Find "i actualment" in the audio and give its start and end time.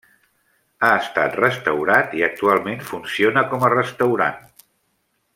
2.21-2.81